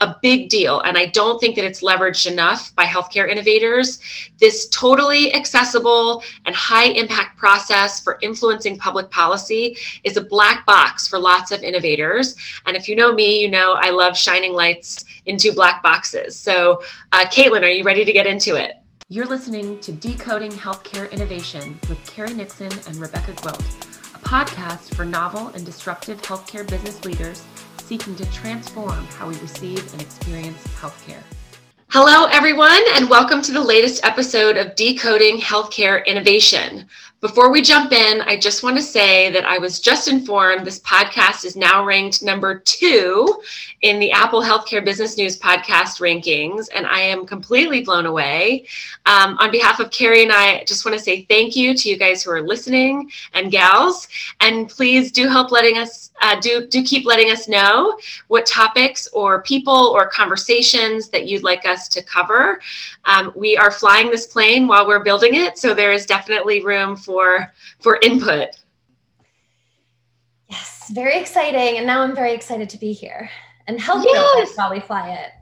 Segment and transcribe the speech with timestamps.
[0.00, 0.80] a big deal.
[0.80, 4.00] And I don't think that it's leveraged enough by healthcare innovators.
[4.38, 11.06] This totally accessible and high impact process for influencing public policy is a black box
[11.06, 12.36] for lots of innovators.
[12.66, 16.36] And if you know me, you know I love shining lights into black boxes.
[16.36, 16.82] So,
[17.12, 18.76] uh, Caitlin, are you ready to get into it?
[19.08, 23.60] You're listening to Decoding Healthcare Innovation with Carrie Nixon and Rebecca Gwilt,
[24.14, 27.42] a podcast for novel and disruptive healthcare business leaders
[27.92, 31.22] seeking to transform how we receive and experience healthcare.
[31.88, 36.86] Hello, everyone, and welcome to the latest episode of Decoding Healthcare Innovation.
[37.22, 40.80] Before we jump in, I just want to say that I was just informed this
[40.80, 43.40] podcast is now ranked number two
[43.82, 48.66] in the Apple Healthcare Business News podcast rankings, and I am completely blown away.
[49.06, 51.96] Um, on behalf of Carrie and I, just want to say thank you to you
[51.96, 54.08] guys who are listening and gals,
[54.40, 59.08] and please do help letting us uh, do do keep letting us know what topics
[59.12, 62.60] or people or conversations that you'd like us to cover.
[63.04, 66.96] Um, we are flying this plane while we're building it, so there is definitely room
[66.96, 67.11] for
[67.80, 68.48] for input.
[70.48, 73.30] Yes, very exciting, and now I'm very excited to be here
[73.66, 74.56] and help yes.
[74.56, 75.32] while we fly it.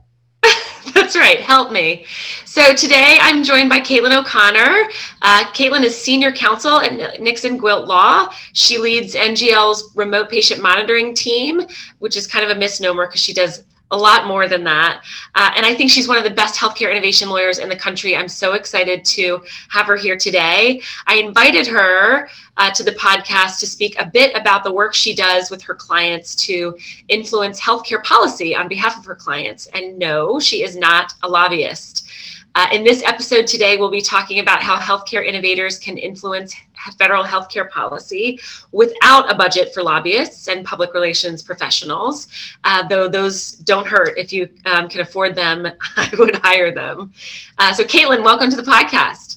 [0.93, 1.39] That's right.
[1.39, 2.05] Help me.
[2.45, 4.89] So today I'm joined by Caitlin O'Connor.
[5.21, 8.33] Uh, Caitlin is senior counsel at Nixon Gwilt Law.
[8.53, 11.61] She leads NGL's remote patient monitoring team,
[11.99, 15.03] which is kind of a misnomer because she does a lot more than that.
[15.35, 18.15] Uh, and I think she's one of the best healthcare innovation lawyers in the country.
[18.15, 20.81] I'm so excited to have her here today.
[21.07, 25.15] I invited her uh, to the podcast to speak a bit about the work she
[25.15, 29.67] does with her clients to influence healthcare policy on behalf of her clients.
[29.67, 32.09] And no, she is not a lobbyist.
[32.53, 36.53] Uh, in this episode today, we'll be talking about how healthcare innovators can influence
[36.97, 38.39] federal healthcare policy
[38.73, 42.27] without a budget for lobbyists and public relations professionals.
[42.65, 44.17] Uh, though those don't hurt.
[44.17, 47.13] If you um, can afford them, I would hire them.
[47.57, 49.30] Uh, so, Caitlin, welcome to the podcast.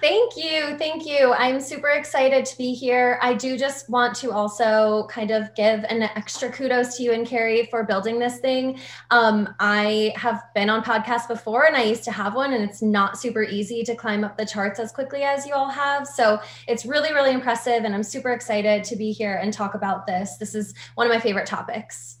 [0.00, 0.76] Thank you.
[0.78, 1.32] Thank you.
[1.32, 3.18] I'm super excited to be here.
[3.22, 7.26] I do just want to also kind of give an extra kudos to you and
[7.26, 8.78] Carrie for building this thing.
[9.10, 12.82] Um, I have been on podcasts before and I used to have one, and it's
[12.82, 16.06] not super easy to climb up the charts as quickly as you all have.
[16.06, 17.84] So it's really, really impressive.
[17.84, 20.36] And I'm super excited to be here and talk about this.
[20.36, 22.15] This is one of my favorite topics.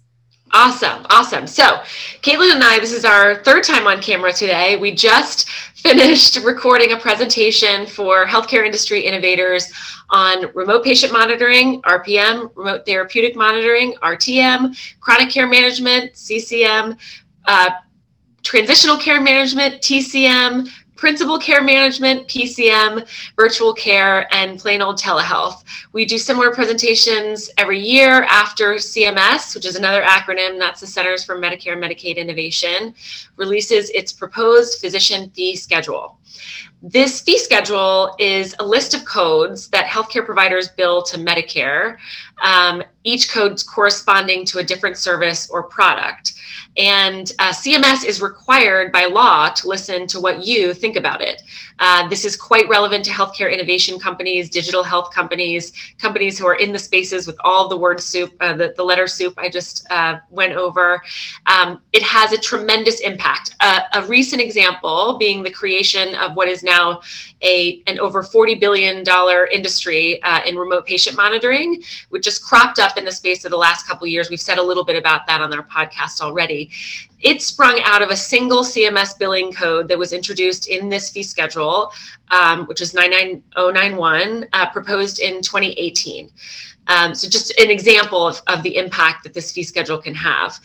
[0.52, 1.04] Awesome.
[1.10, 1.46] Awesome.
[1.46, 1.82] So,
[2.22, 4.76] Caitlin and I, this is our third time on camera today.
[4.76, 9.72] We just finished recording a presentation for healthcare industry innovators
[10.10, 16.96] on remote patient monitoring, RPM, remote therapeutic monitoring, RTM, chronic care management, CCM,
[17.46, 17.70] uh,
[18.42, 25.64] transitional care management, TCM, principal care management, PCM, virtual care, and plain old telehealth.
[25.92, 31.24] We do similar presentations every year after CMS, which is another acronym, that's the Centers
[31.24, 32.94] for Medicare and Medicaid Innovation,
[33.36, 36.18] releases its proposed physician fee schedule.
[36.82, 41.96] This fee schedule is a list of codes that healthcare providers bill to Medicare,
[42.42, 46.34] um, each code corresponding to a different service or product.
[46.78, 51.42] And uh, CMS is required by law to listen to what you think about it.
[51.78, 56.56] Uh, this is quite relevant to healthcare innovation companies, digital health companies, companies who are
[56.56, 59.86] in the spaces with all the word soup, uh, the, the letter soup I just
[59.90, 61.02] uh, went over.
[61.46, 63.54] Um, it has a tremendous impact.
[63.60, 67.00] a recent example being the creation of what is now
[67.42, 69.04] a an over $40 billion
[69.52, 73.56] industry uh, in remote patient monitoring, which just cropped up in the space of the
[73.56, 74.30] last couple years.
[74.30, 76.70] We've said a little bit about that on our podcast already.
[77.20, 81.22] It sprung out of a single CMS billing code that was introduced in this fee
[81.22, 81.92] schedule,
[82.30, 86.30] um, which is 99091, uh, proposed in 2018.
[86.88, 90.58] Um, so, just an example of, of the impact that this fee schedule can have.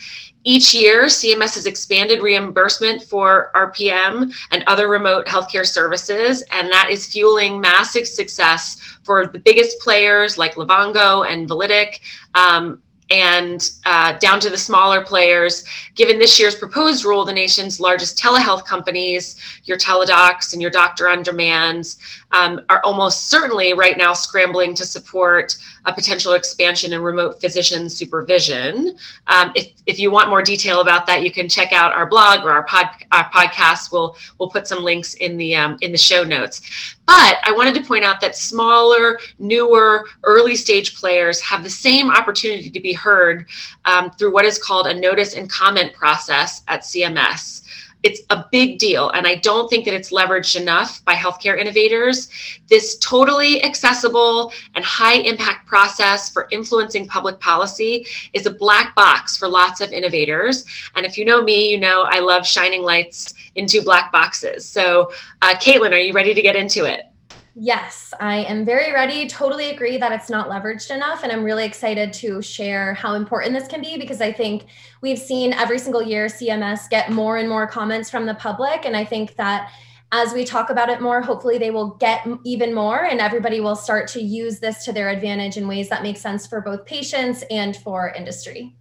[0.43, 6.89] Each year, CMS has expanded reimbursement for RPM and other remote healthcare services, and that
[6.89, 11.99] is fueling massive success for the biggest players like Livongo and Validic.
[12.33, 15.65] Um, and uh, down to the smaller players.
[15.95, 19.35] Given this year's proposed rule, the nation's largest telehealth companies,
[19.65, 21.99] your Teladocs and your Doctor on Demands,
[22.31, 27.89] um, are almost certainly right now scrambling to support a potential expansion in remote physician
[27.89, 28.97] supervision.
[29.27, 32.45] Um, if, if you want more detail about that, you can check out our blog
[32.45, 33.91] or our, pod, our podcast.
[33.91, 36.61] We'll, we'll put some links in the, um, in the show notes.
[37.05, 42.09] But I wanted to point out that smaller, newer, early stage players have the same
[42.09, 43.45] opportunity to be heard
[43.85, 47.63] um, through what is called a notice and comment process at CMS.
[48.03, 49.11] it's a big deal.
[49.11, 52.29] And I don't think that it's leveraged enough by healthcare innovators.
[52.67, 59.37] This totally accessible and high impact process for influencing public policy is a black box
[59.37, 60.65] for lots of innovators.
[60.95, 64.65] And if you know me, you know I love shining lights into black boxes.
[64.65, 65.11] So,
[65.43, 67.10] uh, Caitlin, are you ready to get into it?
[67.53, 69.27] Yes, I am very ready.
[69.27, 71.23] Totally agree that it's not leveraged enough.
[71.23, 74.65] And I'm really excited to share how important this can be because I think
[75.01, 78.85] we've seen every single year CMS get more and more comments from the public.
[78.85, 79.69] And I think that
[80.13, 83.75] as we talk about it more, hopefully they will get even more and everybody will
[83.75, 87.43] start to use this to their advantage in ways that make sense for both patients
[87.49, 88.75] and for industry.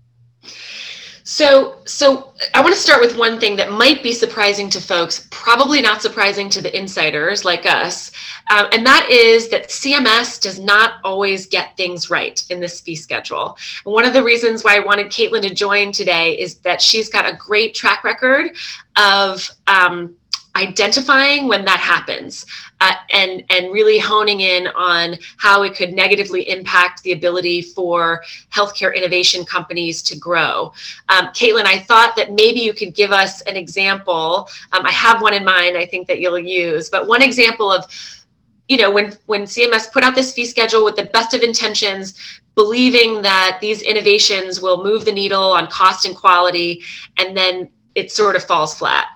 [1.31, 5.29] So, so I want to start with one thing that might be surprising to folks,
[5.31, 8.11] probably not surprising to the insiders like us,
[8.51, 12.97] um, and that is that CMS does not always get things right in this fee
[12.97, 13.57] schedule.
[13.85, 17.09] And one of the reasons why I wanted Caitlin to join today is that she's
[17.09, 18.57] got a great track record
[18.97, 20.17] of um,
[20.57, 22.45] identifying when that happens
[22.81, 28.23] uh, and and really honing in on how it could negatively impact the ability for
[28.53, 30.73] healthcare innovation companies to grow.
[31.09, 34.49] Um, Caitlin, I thought that maybe you could give us an example.
[34.73, 35.77] Um, I have one in mind.
[35.77, 37.85] I think that you'll use, but one example of
[38.69, 42.15] you know when when CMS put out this fee schedule with the best of intentions
[42.57, 46.83] believing that these innovations will move the needle on cost and quality
[47.17, 49.07] and then it sort of falls flat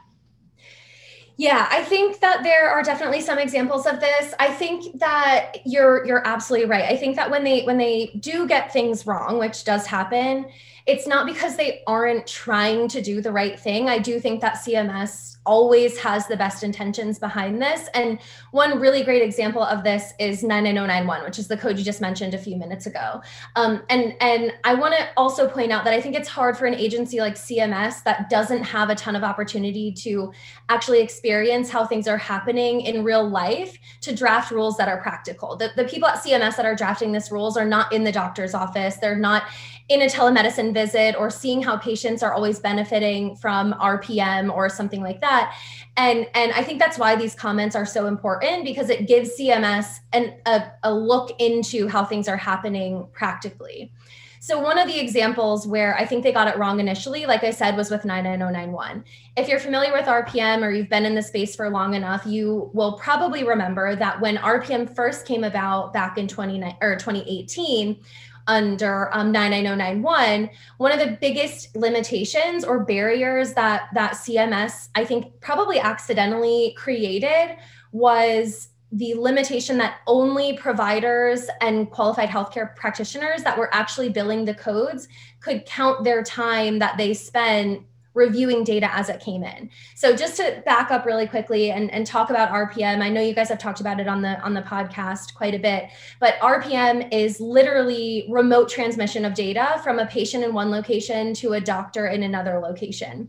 [1.37, 4.35] yeah, I think that there are definitely some examples of this.
[4.39, 6.85] I think that you're you're absolutely right.
[6.85, 10.47] I think that when they when they do get things wrong, which does happen,
[10.87, 13.89] it's not because they aren't trying to do the right thing.
[13.89, 17.89] I do think that CMS always has the best intentions behind this.
[17.95, 18.19] And
[18.51, 22.33] one really great example of this is 99091, which is the code you just mentioned
[22.35, 23.21] a few minutes ago.
[23.57, 26.67] Um, and, and I want to also point out that I think it's hard for
[26.67, 30.33] an agency like CMS that doesn't have a ton of opportunity to
[30.71, 35.57] actually experience how things are happening in real life to draft rules that are practical.
[35.57, 38.55] The, the people at CMS that are drafting this rules are not in the doctor's
[38.55, 38.97] office.
[38.97, 39.45] They're not
[39.89, 45.03] in a telemedicine visit or seeing how patients are always benefiting from RPM or something
[45.03, 45.57] like that.
[45.97, 49.99] And, and I think that's why these comments are so important because it gives CMS
[50.13, 53.93] an, a, a look into how things are happening practically.
[54.41, 57.51] So one of the examples where I think they got it wrong initially, like I
[57.51, 59.03] said, was with 99091.
[59.39, 62.71] If you're familiar with RPM or you've been in the space for long enough, you
[62.75, 67.99] will probably remember that when RPM first came about back in 20 or 2018,
[68.47, 75.41] under um, 99091 one of the biggest limitations or barriers that that cms i think
[75.41, 77.57] probably accidentally created
[77.93, 84.55] was the limitation that only providers and qualified healthcare practitioners that were actually billing the
[84.55, 85.09] codes
[85.41, 87.83] could count their time that they spent
[88.15, 89.69] reviewing data as it came in.
[89.95, 93.35] So just to back up really quickly and, and talk about RPM, I know you
[93.35, 95.91] guys have talked about it on the on the podcast quite a bit,
[96.21, 101.53] but RPM is literally remote transmission of data from a patient in one location to
[101.55, 103.29] a doctor in another location.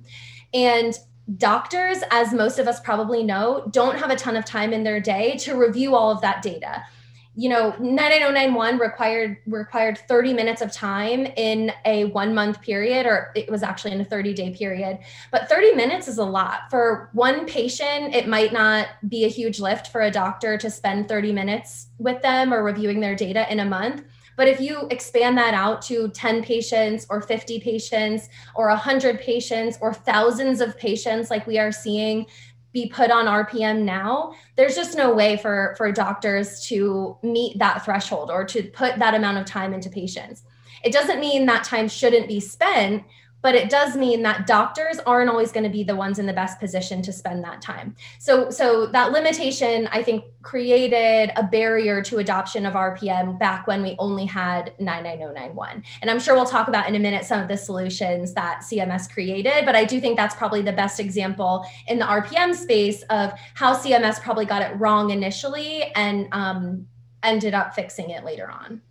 [0.54, 0.98] And
[1.38, 5.00] doctors, as most of us probably know, don't have a ton of time in their
[5.00, 6.84] day to review all of that data
[7.38, 13.32] you know 99091 required required 30 minutes of time in a one month period or
[13.36, 15.00] it was actually in a 30 day period.
[15.32, 16.70] But 30 minutes is a lot.
[16.70, 21.10] For one patient it might not be a huge lift for a doctor to spend
[21.10, 24.04] 30 minutes with them or reviewing their data in a month.
[24.38, 29.78] But if you expand that out to 10 patients or 50 patients or 100 patients
[29.82, 32.26] or thousands of patients like we are seeing
[32.76, 37.86] be put on RPM now, there's just no way for for doctors to meet that
[37.86, 40.44] threshold or to put that amount of time into patients.
[40.84, 43.06] It doesn't mean that time shouldn't be spent,
[43.46, 46.34] but it does mean that doctors aren't always going to be the ones in the
[46.34, 47.96] best position to spend that time.
[48.18, 53.82] So so that limitation i think created a barrier to adoption of rpm back when
[53.84, 57.48] we only had 99091 and i'm sure we'll talk about in a minute some of
[57.48, 62.00] the solutions that cms created but i do think that's probably the best example in
[62.00, 66.88] the rpm space of how cms probably got it wrong initially and um,
[67.24, 68.82] ended up fixing it later on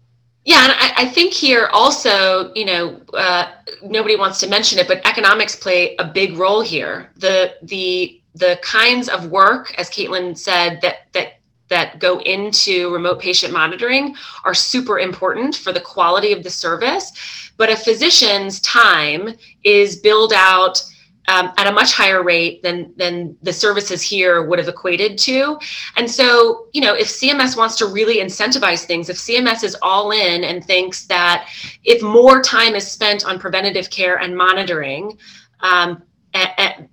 [0.45, 3.51] yeah, and I, I, think here also, you know, uh,
[3.83, 7.11] nobody wants to mention it, but economics play a big role here.
[7.17, 13.21] The the the kinds of work, as Caitlin said, that that that go into remote
[13.21, 17.51] patient monitoring are super important for the quality of the service.
[17.57, 19.31] But a physician's time
[19.63, 20.83] is billed out
[21.29, 25.59] um, at a much higher rate than than the services here would have equated to.
[25.97, 30.11] And so, you know, if CMS wants to really incentivize things, if CMS is all
[30.11, 31.49] in and thinks that
[31.85, 35.19] if more time is spent on preventative care and monitoring,
[35.61, 36.03] um,
[36.35, 36.89] at, at,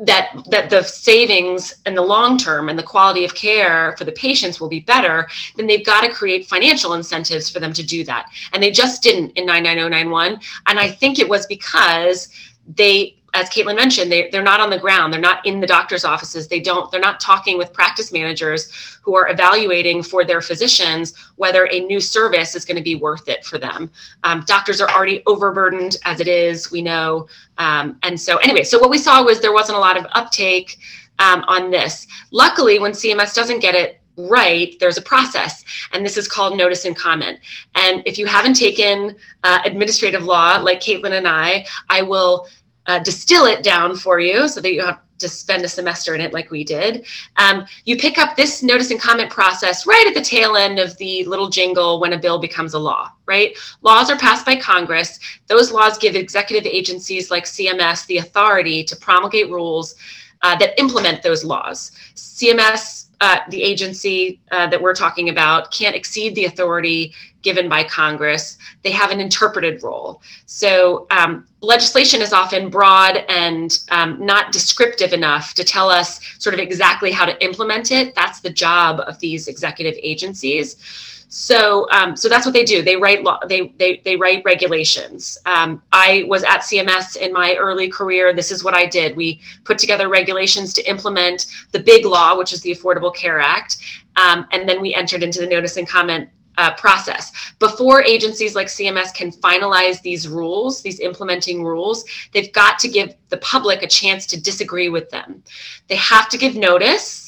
[0.00, 4.12] that that the savings in the long term and the quality of care for the
[4.12, 8.04] patients will be better, then they've got to create financial incentives for them to do
[8.04, 8.26] that.
[8.52, 10.40] And they just didn't in 99091.
[10.66, 12.28] And I think it was because
[12.66, 15.12] they as Caitlin mentioned, they, they're not on the ground.
[15.12, 16.48] They're not in the doctor's offices.
[16.48, 21.66] They don't, they're not talking with practice managers who are evaluating for their physicians whether
[21.70, 23.90] a new service is going to be worth it for them.
[24.22, 27.26] Um, doctors are already overburdened as it is, we know.
[27.56, 30.76] Um, and so, anyway, so what we saw was there wasn't a lot of uptake
[31.18, 32.06] um, on this.
[32.32, 36.84] Luckily, when CMS doesn't get it right, there's a process, and this is called notice
[36.84, 37.38] and comment.
[37.74, 42.46] And if you haven't taken uh, administrative law like Caitlin and I, I will
[42.86, 46.14] uh, distill it down for you so that you don't have to spend a semester
[46.14, 47.06] in it like we did.
[47.36, 50.96] Um, you pick up this notice and comment process right at the tail end of
[50.98, 53.56] the little jingle when a bill becomes a law, right?
[53.82, 55.20] Laws are passed by Congress.
[55.46, 59.94] Those laws give executive agencies like CMS the authority to promulgate rules
[60.42, 61.92] uh, that implement those laws.
[62.16, 67.84] CMS uh, the agency uh, that we're talking about can't exceed the authority given by
[67.84, 68.58] Congress.
[68.82, 70.20] They have an interpreted role.
[70.46, 76.52] So um, legislation is often broad and um, not descriptive enough to tell us sort
[76.52, 78.12] of exactly how to implement it.
[78.16, 81.21] That's the job of these executive agencies.
[81.34, 82.82] So, um, so that's what they do.
[82.82, 83.40] They write law.
[83.48, 85.38] They they they write regulations.
[85.46, 88.34] Um, I was at CMS in my early career.
[88.34, 89.16] This is what I did.
[89.16, 93.78] We put together regulations to implement the big law, which is the Affordable Care Act,
[94.16, 97.32] um, and then we entered into the notice and comment uh, process.
[97.58, 103.14] Before agencies like CMS can finalize these rules, these implementing rules, they've got to give
[103.30, 105.42] the public a chance to disagree with them.
[105.88, 107.21] They have to give notice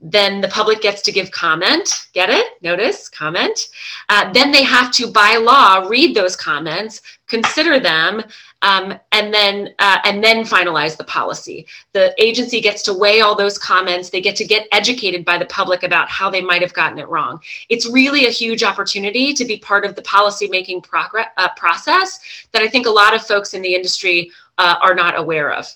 [0.00, 2.08] then the public gets to give comment.
[2.12, 2.62] Get it?
[2.62, 3.68] Notice, comment.
[4.08, 8.22] Uh, then they have to, by law, read those comments, consider them,
[8.62, 11.66] um, and then uh, and then finalize the policy.
[11.92, 14.10] The agency gets to weigh all those comments.
[14.10, 17.08] They get to get educated by the public about how they might have gotten it
[17.08, 17.40] wrong.
[17.68, 22.20] It's really a huge opportunity to be part of the policy making progress, uh, process
[22.52, 25.66] that I think a lot of folks in the industry uh, are not aware of.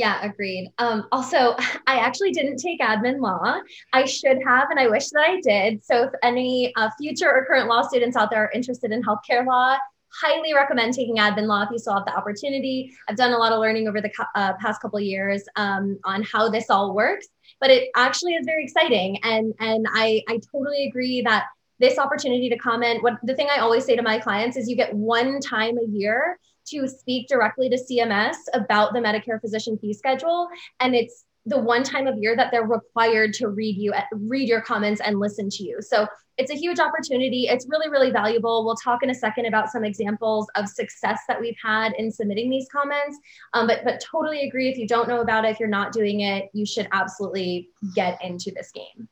[0.00, 0.72] Yeah, agreed.
[0.78, 1.54] Um, also,
[1.86, 3.60] I actually didn't take admin law.
[3.92, 5.84] I should have, and I wish that I did.
[5.84, 9.44] So, if any uh, future or current law students out there are interested in healthcare
[9.46, 9.76] law,
[10.22, 12.96] highly recommend taking admin law if you still have the opportunity.
[13.10, 16.48] I've done a lot of learning over the uh, past couple years um, on how
[16.48, 17.28] this all works,
[17.60, 19.18] but it actually is very exciting.
[19.22, 21.44] And and I I totally agree that
[21.78, 23.02] this opportunity to comment.
[23.02, 25.86] What the thing I always say to my clients is, you get one time a
[25.90, 26.38] year
[26.68, 30.48] to speak directly to CMS about the Medicare physician fee schedule.
[30.80, 34.60] And it's the one time of year that they're required to read you read your
[34.60, 35.78] comments and listen to you.
[35.80, 37.46] So it's a huge opportunity.
[37.48, 38.64] It's really really valuable.
[38.64, 42.50] We'll talk in a second about some examples of success that we've had in submitting
[42.50, 43.18] these comments.
[43.54, 44.68] Um, but but totally agree.
[44.68, 48.22] If you don't know about it if you're not doing it you should absolutely get
[48.22, 49.08] into this game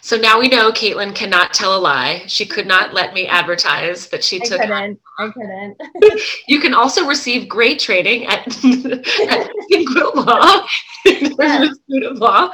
[0.00, 2.22] so now we know Caitlin cannot tell a lie.
[2.28, 4.60] She could not let me advertise that she I took.
[4.60, 5.00] Couldn't.
[5.18, 5.82] I couldn't.
[6.46, 8.46] you can also receive great training at,
[9.28, 9.50] at
[10.14, 10.66] Law,
[11.04, 12.52] student law.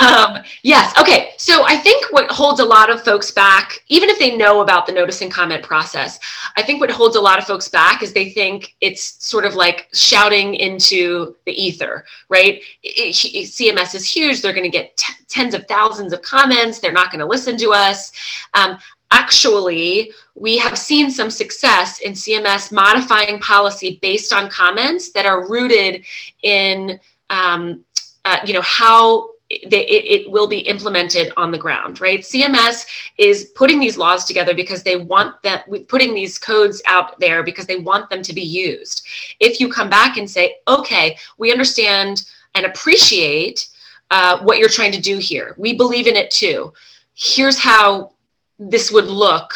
[0.00, 0.96] Um, yes.
[0.98, 1.32] Okay.
[1.36, 4.86] So I think what holds a lot of folks back, even if they know about
[4.86, 6.18] the notice and comment process,
[6.56, 9.54] I think what holds a lot of folks back is they think it's sort of
[9.54, 12.62] like shouting into the ether, right?
[12.82, 14.42] It, it, CMS is huge.
[14.42, 16.78] They're going to get t- tens of thousands of comments.
[16.78, 18.12] They're not going to listen to us.
[18.54, 18.78] Um,
[19.10, 25.48] actually, we have seen some success in CMS modifying policy based on comments that are
[25.48, 26.04] rooted
[26.42, 27.84] in, um,
[28.24, 32.20] uh, you know, how it, it, will be implemented on the ground, right?
[32.20, 37.18] CMS is putting these laws together because they want that, We're putting these codes out
[37.18, 39.06] there because they want them to be used.
[39.40, 43.68] If you come back and say, okay, we understand and appreciate
[44.10, 45.54] uh, what you're trying to do here.
[45.58, 46.72] We believe in it too.
[47.14, 48.12] Here's how
[48.58, 49.52] this would look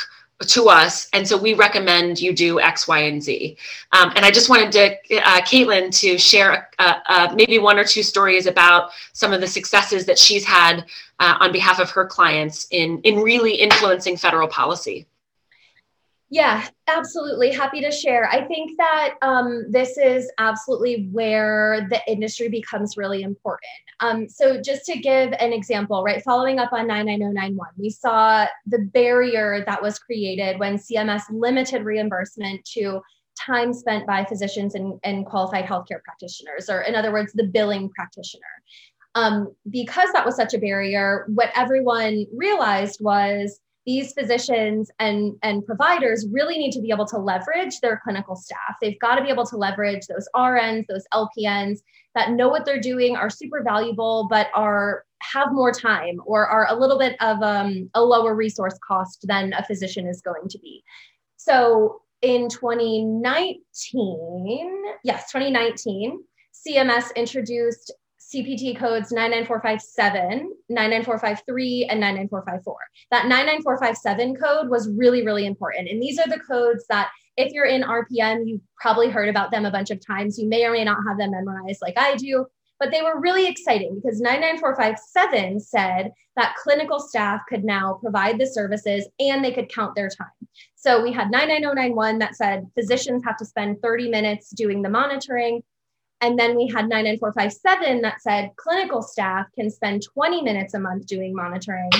[0.48, 1.08] to us.
[1.12, 3.56] And so we recommend you do X, Y, and Z.
[3.92, 7.84] Um, and I just wanted to, uh, Caitlin, to share uh, uh, maybe one or
[7.84, 10.84] two stories about some of the successes that she's had
[11.20, 15.06] uh, on behalf of her clients in, in really influencing federal policy.
[16.32, 17.52] Yeah, absolutely.
[17.52, 18.26] Happy to share.
[18.26, 23.68] I think that um, this is absolutely where the industry becomes really important.
[24.00, 28.78] Um, so, just to give an example, right, following up on 99091, we saw the
[28.78, 33.02] barrier that was created when CMS limited reimbursement to
[33.38, 37.90] time spent by physicians and, and qualified healthcare practitioners, or in other words, the billing
[37.90, 38.40] practitioner.
[39.14, 45.66] Um, because that was such a barrier, what everyone realized was these physicians and, and
[45.66, 48.76] providers really need to be able to leverage their clinical staff.
[48.80, 51.80] They've got to be able to leverage those RNs, those LPNs
[52.14, 56.66] that know what they're doing, are super valuable, but are have more time or are
[56.68, 60.58] a little bit of um, a lower resource cost than a physician is going to
[60.58, 60.82] be.
[61.36, 66.22] So in 2019, yes, 2019,
[66.66, 67.92] CMS introduced
[68.32, 72.76] CPT codes 99457, 99453, and 99454.
[73.10, 75.88] That 99457 code was really, really important.
[75.88, 79.64] And these are the codes that, if you're in RPM, you've probably heard about them
[79.64, 80.38] a bunch of times.
[80.38, 82.46] You may or may not have them memorized like I do,
[82.78, 88.46] but they were really exciting because 99457 said that clinical staff could now provide the
[88.46, 90.26] services and they could count their time.
[90.74, 95.62] So we had 99091 that said physicians have to spend 30 minutes doing the monitoring
[96.22, 101.06] and then we had 99457 that said clinical staff can spend 20 minutes a month
[101.06, 101.90] doing monitoring,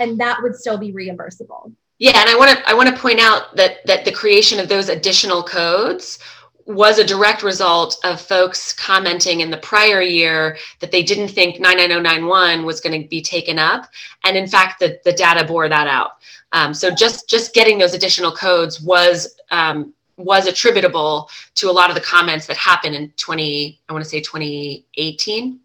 [0.00, 1.72] and that would still be reimbursable.
[1.98, 4.68] Yeah, and I want to I want to point out that that the creation of
[4.68, 6.18] those additional codes
[6.64, 11.58] was a direct result of folks commenting in the prior year that they didn't think
[11.58, 13.86] 99091 was going to be taken up,
[14.24, 16.12] and in fact, the the data bore that out.
[16.52, 21.88] Um, so just just getting those additional codes was um, was attributable to a lot
[21.90, 25.60] of the comments that happened in 20 i want to say 2018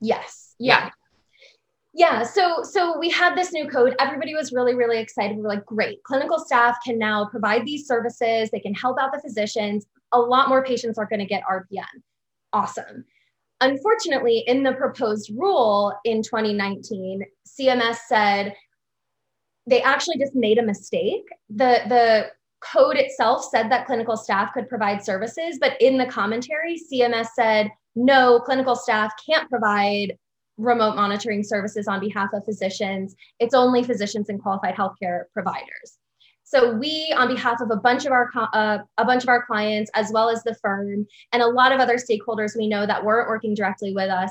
[0.00, 0.54] yes.
[0.58, 0.84] Yeah.
[0.84, 0.90] yeah.
[1.96, 3.94] Yeah so so we had this new code.
[4.00, 5.36] Everybody was really really excited.
[5.36, 6.02] We are like great.
[6.02, 8.50] Clinical staff can now provide these services.
[8.50, 9.86] They can help out the physicians.
[10.10, 11.84] A lot more patients are going to get rpm
[12.52, 13.04] awesome.
[13.60, 18.54] Unfortunately in the proposed rule in 2019 cms said
[19.66, 21.24] they actually just made a mistake.
[21.48, 22.26] The the
[22.72, 27.70] code itself said that clinical staff could provide services, but in the commentary, CMS said,
[27.94, 30.16] no, clinical staff can't provide
[30.56, 33.14] remote monitoring services on behalf of physicians.
[33.40, 35.98] It's only physicians and qualified healthcare providers.
[36.44, 39.90] So we, on behalf of a bunch of our uh, a bunch of our clients,
[39.94, 43.28] as well as the firm and a lot of other stakeholders we know that weren't
[43.28, 44.30] working directly with us,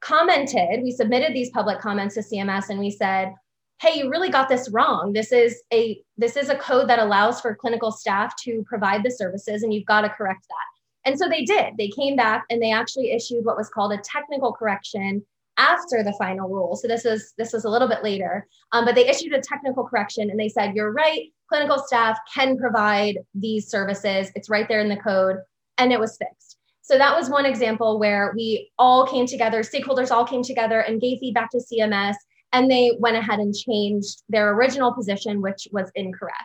[0.00, 0.82] commented.
[0.82, 3.34] We submitted these public comments to CMS, and we said,
[3.82, 5.12] hey you really got this wrong.
[5.12, 9.10] This is a this is a code that allows for clinical staff to provide the
[9.10, 11.10] services and you've got to correct that.
[11.10, 11.74] And so they did.
[11.76, 15.26] They came back and they actually issued what was called a technical correction
[15.58, 16.76] after the final rule.
[16.76, 19.84] So this is this was a little bit later um, but they issued a technical
[19.84, 21.32] correction and they said you're right.
[21.48, 24.30] Clinical staff can provide these services.
[24.36, 25.38] It's right there in the code.
[25.78, 26.56] And it was fixed.
[26.82, 31.00] So that was one example where we all came together stakeholders all came together and
[31.00, 32.14] gave feedback to cms
[32.52, 36.36] and they went ahead and changed their original position, which was incorrect.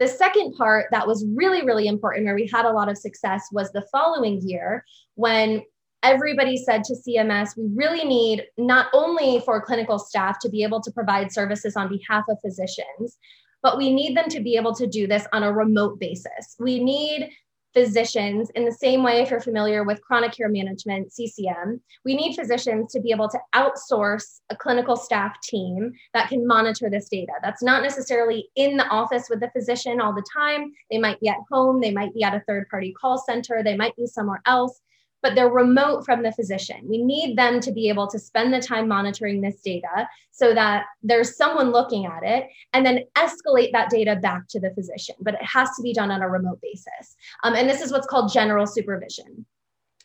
[0.00, 3.48] The second part that was really, really important, where we had a lot of success,
[3.52, 5.62] was the following year when
[6.02, 10.80] everybody said to CMS, we really need not only for clinical staff to be able
[10.82, 13.18] to provide services on behalf of physicians,
[13.62, 16.56] but we need them to be able to do this on a remote basis.
[16.60, 17.30] We need
[17.74, 22.34] physicians in the same way if you're familiar with chronic care management ccm we need
[22.34, 27.32] physicians to be able to outsource a clinical staff team that can monitor this data.
[27.42, 30.72] That's not necessarily in the office with the physician all the time.
[30.90, 33.76] They might be at home they might be at a third party call center they
[33.76, 34.80] might be somewhere else
[35.24, 36.76] but they're remote from the physician.
[36.86, 40.84] We need them to be able to spend the time monitoring this data so that
[41.02, 45.14] there's someone looking at it and then escalate that data back to the physician.
[45.20, 47.16] But it has to be done on a remote basis.
[47.42, 49.46] Um, and this is what's called general supervision.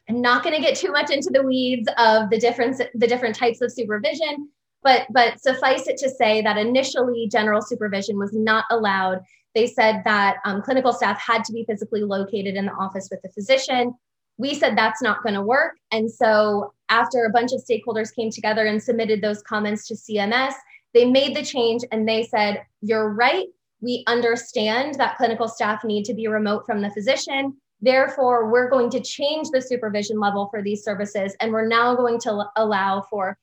[0.08, 3.36] I'm not going to get too much into the weeds of the difference, the different
[3.36, 4.48] types of supervision,
[4.84, 9.20] but but suffice it to say that initially general supervision was not allowed.
[9.54, 13.22] They said that um, clinical staff had to be physically located in the office with
[13.22, 13.94] the physician
[14.40, 15.76] we said that's not going to work.
[15.92, 20.54] And so, after a bunch of stakeholders came together and submitted those comments to CMS,
[20.96, 23.48] they made the change and they said, You're right.
[23.82, 27.56] We understand that clinical staff need to be remote from the physician.
[27.82, 32.20] Therefore, we're going to change the supervision level for these services, and we're now going
[32.22, 33.38] to allow for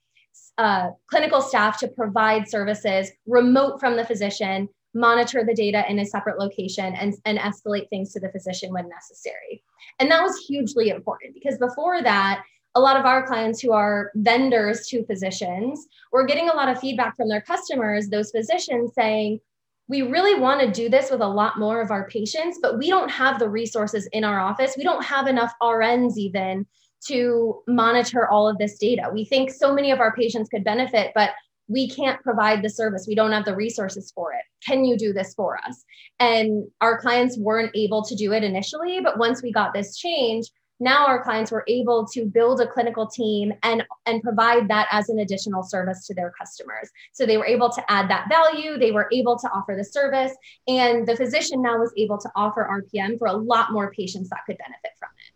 [0.59, 6.06] uh, clinical staff to provide services remote from the physician, monitor the data in a
[6.06, 9.62] separate location, and, and escalate things to the physician when necessary.
[10.00, 12.42] And that was hugely important because before that,
[12.74, 16.80] a lot of our clients who are vendors to physicians were getting a lot of
[16.80, 19.40] feedback from their customers, those physicians saying,
[19.88, 22.88] we really want to do this with a lot more of our patients, but we
[22.88, 24.74] don't have the resources in our office.
[24.76, 26.66] We don't have enough RNs even
[27.06, 29.11] to monitor all of this data.
[29.12, 31.30] We think so many of our patients could benefit, but
[31.68, 33.07] we can't provide the service.
[33.09, 34.42] We don't have the resources for it.
[34.64, 35.85] Can you do this for us?
[36.20, 40.46] And our clients weren't able to do it initially, but once we got this change,
[40.79, 45.09] now our clients were able to build a clinical team and and provide that as
[45.09, 48.92] an additional service to their customers so they were able to add that value they
[48.92, 50.33] were able to offer the service
[50.68, 54.40] and the physician now was able to offer rpm for a lot more patients that
[54.46, 55.33] could benefit from it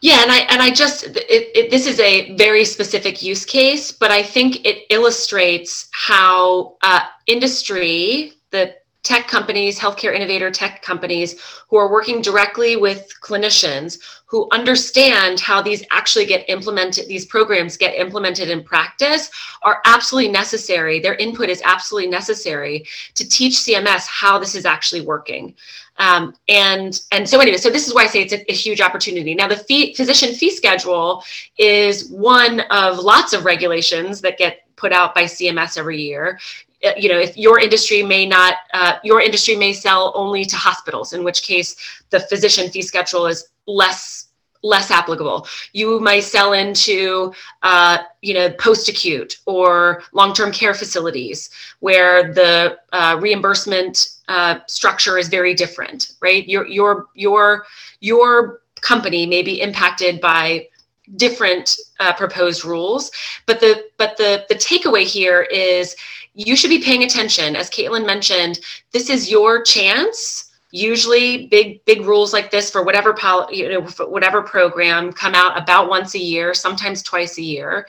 [0.00, 3.92] yeah, and I and I just it, it, this is a very specific use case,
[3.92, 11.40] but I think it illustrates how uh, industry, the tech companies, healthcare innovator tech companies
[11.68, 13.98] who are working directly with clinicians
[14.30, 19.28] who understand how these actually get implemented, these programs get implemented in practice
[19.62, 21.00] are absolutely necessary.
[21.00, 25.56] Their input is absolutely necessary to teach CMS how this is actually working.
[25.96, 28.80] Um, and and so anyway, so this is why I say it's a, a huge
[28.80, 29.34] opportunity.
[29.34, 31.24] Now, the fee, physician fee schedule
[31.58, 36.38] is one of lots of regulations that get put out by CMS every year.
[36.84, 40.56] Uh, you know, if your industry may not, uh, your industry may sell only to
[40.56, 41.76] hospitals, in which case
[42.10, 44.26] the physician fee schedule is less
[44.62, 45.46] less applicable.
[45.72, 53.16] You might sell into, uh, you know, post-acute or long-term care facilities where the uh,
[53.20, 56.46] reimbursement uh, structure is very different, right?
[56.46, 57.66] Your your your
[58.00, 60.68] your company may be impacted by
[61.16, 63.10] different uh, proposed rules,
[63.46, 65.96] but the but the the takeaway here is
[66.34, 67.56] you should be paying attention.
[67.56, 68.60] As Caitlin mentioned,
[68.92, 70.46] this is your chance.
[70.72, 75.60] Usually, big big rules like this for whatever pol- you know whatever program come out
[75.60, 77.88] about once a year, sometimes twice a year,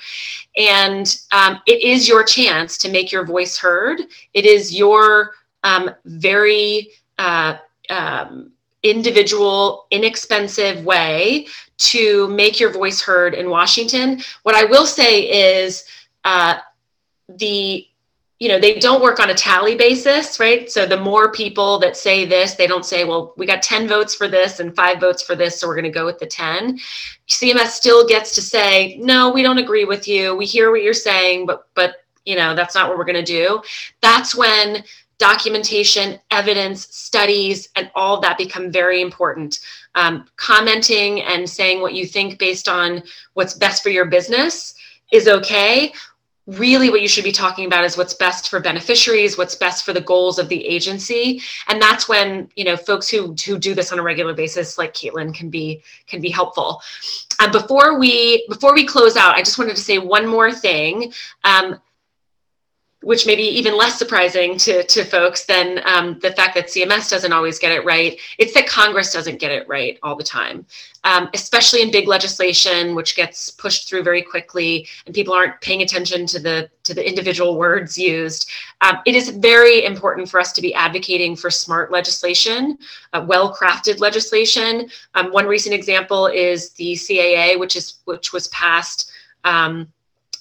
[0.57, 4.01] and um, it is your chance to make your voice heard.
[4.33, 7.57] It is your um, very uh,
[7.91, 8.51] um,
[8.81, 11.45] individual, inexpensive way
[11.77, 14.21] to make your voice heard in Washington.
[14.41, 15.85] What I will say is
[16.23, 16.57] uh,
[17.29, 17.87] the
[18.41, 20.69] you know they don't work on a tally basis right?
[20.69, 24.15] So the more people that say this they don't say well we got 10 votes
[24.15, 26.79] for this and 5 votes for this so we're going to go with the 10
[27.29, 30.35] cms still gets to say no we don't agree with you.
[30.35, 33.33] We hear what you're saying but but you know that's not what we're going to
[33.39, 33.61] do.
[34.01, 34.83] That's when
[35.19, 39.59] documentation evidence studies and all of that become very important.
[39.93, 44.73] Um, commenting and saying what you think based on what's best for your business
[45.11, 45.93] is okay
[46.47, 49.93] really what you should be talking about is what's best for beneficiaries what's best for
[49.93, 51.41] the goals of the agency.
[51.67, 54.93] And that's when you know folks who who do this on a regular basis like
[54.93, 56.81] caitlin can be can be helpful.
[57.39, 61.13] Uh, before we before we close out i just wanted to say one more thing.
[61.43, 61.79] Um,
[63.01, 67.09] which may be even less surprising to, to folks than um, the fact that CMS
[67.09, 68.19] doesn't always get it right.
[68.37, 70.65] It's that Congress doesn't get it right all the time,
[71.03, 75.81] um, especially in big legislation, which gets pushed through very quickly, and people aren't paying
[75.81, 78.49] attention to the to the individual words used.
[78.81, 82.77] Um, it is very important for us to be advocating for smart legislation,
[83.13, 84.89] uh, well-crafted legislation.
[85.13, 89.11] Um, one recent example is the CAA, which is which was passed.
[89.43, 89.87] Um,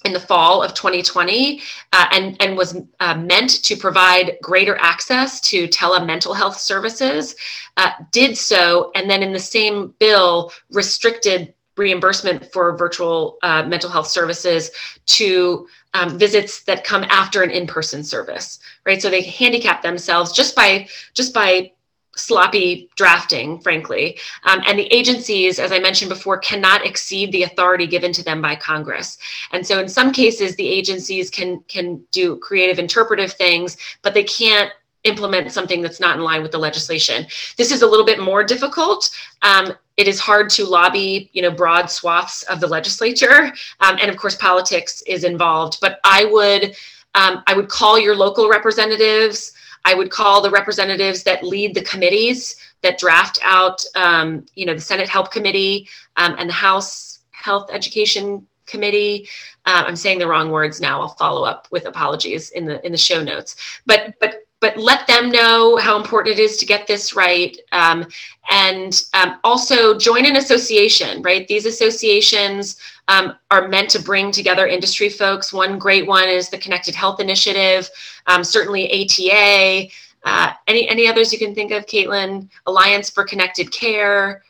[0.05, 1.61] in the fall of 2020
[1.93, 7.35] uh, and, and was uh, meant to provide greater access to telemental health services,
[7.77, 13.89] uh, did so, and then in the same bill restricted reimbursement for virtual uh, mental
[13.89, 14.71] health services
[15.05, 19.01] to um, visits that come after an in-person service, right?
[19.01, 21.71] So they handicap themselves just by just by
[22.15, 24.17] sloppy drafting, frankly.
[24.43, 28.41] Um, and the agencies, as I mentioned before, cannot exceed the authority given to them
[28.41, 29.17] by Congress.
[29.51, 34.23] And so in some cases, the agencies can can do creative interpretive things, but they
[34.23, 34.71] can't
[35.03, 37.25] implement something that's not in line with the legislation.
[37.57, 39.09] This is a little bit more difficult.
[39.41, 44.09] Um, it is hard to lobby, you know, broad swaths of the legislature, um, and
[44.09, 45.79] of course, politics is involved.
[45.81, 46.75] But I would,
[47.15, 49.53] um, I would call your local representatives.
[49.85, 54.73] I would call the representatives that lead the committees that draft out, um, you know,
[54.73, 59.27] the Senate Health Committee um, and the House Health Education Committee.
[59.65, 61.01] Uh, I'm saying the wrong words now.
[61.01, 63.55] I'll follow up with apologies in the in the show notes.
[63.85, 67.57] But but but let them know how important it is to get this right.
[67.71, 68.07] Um,
[68.51, 71.47] and um, also join an association, right?
[71.47, 75.51] These associations um, are meant to bring together industry folks.
[75.51, 77.89] One great one is the Connected Health Initiative,
[78.27, 79.89] um, certainly ATA.
[80.23, 82.47] Uh, any any others you can think of, Caitlin?
[82.67, 84.43] Alliance for Connected Care.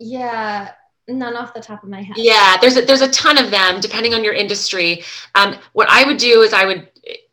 [0.00, 0.72] Yeah,
[1.06, 2.16] none off the top of my head.
[2.16, 5.04] Yeah, there's a, there's a ton of them depending on your industry.
[5.36, 6.88] Um, what I would do is I would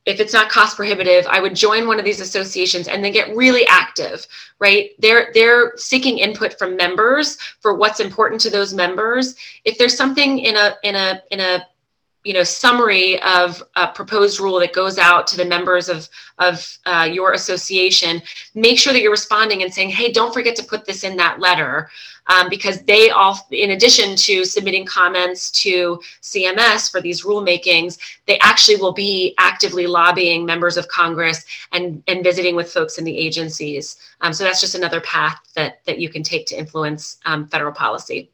[0.06, 3.36] if it's not cost prohibitive, I would join one of these associations and then get
[3.36, 4.26] really active,
[4.60, 4.92] right?
[5.00, 9.36] They're they're seeking input from members for what's important to those members.
[9.64, 11.66] If there's something in a in a in a
[12.26, 16.10] you know summary of a proposed rule that goes out to the members of
[16.40, 18.22] of uh, your association
[18.54, 21.40] make sure that you're responding and saying hey don't forget to put this in that
[21.40, 21.90] letter
[22.28, 28.40] um, because they all in addition to submitting comments to cms for these rulemakings they
[28.40, 33.18] actually will be actively lobbying members of congress and and visiting with folks in the
[33.18, 33.98] agencies.
[34.22, 37.72] Um, so that's just another path that that you can take to influence um, federal
[37.72, 38.32] policy.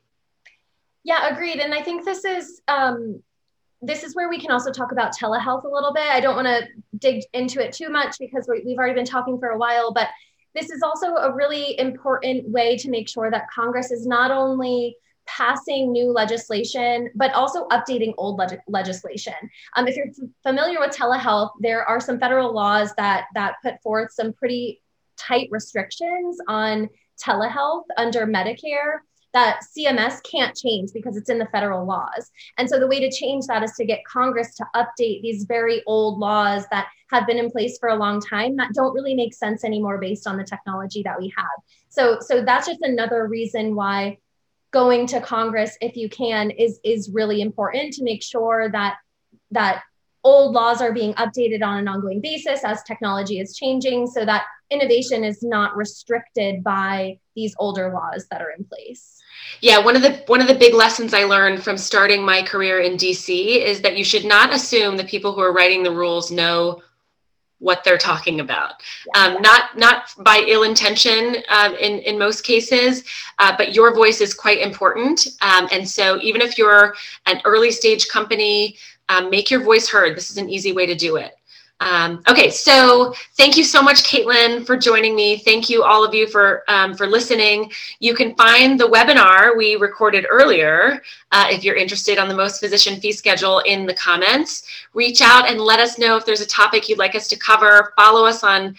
[1.04, 1.60] Yeah agreed.
[1.60, 3.22] And i think this is um,
[3.82, 6.06] this is where we can also talk about telehealth a little bit.
[6.06, 6.68] I don't want to
[6.98, 10.08] dig into it too much because we've already been talking for a while, but
[10.54, 14.96] this is also a really important way to make sure that Congress is not only
[15.26, 19.34] passing new legislation, but also updating old leg- legislation.
[19.76, 23.82] Um, if you're f- familiar with telehealth, there are some federal laws that that put
[23.82, 24.82] forth some pretty
[25.18, 26.90] tight restrictions on
[27.24, 29.00] telehealth under Medicare
[29.34, 32.32] that CMS can't change because it's in the federal laws.
[32.58, 35.82] And so the way to change that is to get Congress to update these very
[35.86, 39.34] old laws that have been in place for a long time that don't really make
[39.34, 41.48] sense anymore based on the technology that we have.
[41.90, 44.18] So so that's just another reason why
[44.72, 48.98] going to Congress if you can is is really important to make sure that
[49.52, 49.84] that
[50.24, 54.46] old laws are being updated on an ongoing basis as technology is changing so that
[54.70, 59.21] innovation is not restricted by these older laws that are in place
[59.60, 62.80] yeah one of the one of the big lessons i learned from starting my career
[62.80, 66.32] in dc is that you should not assume the people who are writing the rules
[66.32, 66.82] know
[67.62, 68.82] what they're talking about.
[69.16, 73.04] Um, not not by ill intention um, in in most cases
[73.38, 75.28] uh, but your voice is quite important.
[75.42, 76.96] Um, and so even if you're
[77.28, 78.78] an early stage company
[79.10, 80.16] um, make your voice heard.
[80.18, 81.34] This is an easy way to do it
[81.82, 85.38] um, okay, so thank you so much, Caitlin, for joining me.
[85.38, 87.72] Thank you, all of you, for um, for listening.
[88.00, 92.60] You can find the webinar we recorded earlier uh, if you're interested on the most
[92.60, 94.68] physician fee schedule in the comments.
[94.94, 97.94] Reach out and let us know if there's a topic you'd like us to cover.
[97.98, 98.78] Follow us on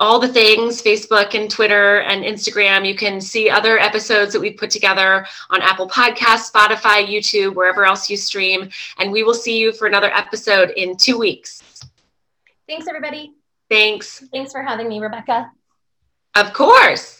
[0.00, 2.84] all the things Facebook and Twitter and Instagram.
[2.84, 7.84] You can see other episodes that we've put together on Apple Podcasts, Spotify, YouTube, wherever
[7.84, 8.70] else you stream.
[8.98, 11.62] And we will see you for another episode in two weeks.
[12.70, 13.34] Thanks, everybody.
[13.68, 14.22] Thanks.
[14.32, 15.50] Thanks for having me, Rebecca.
[16.36, 17.19] Of course.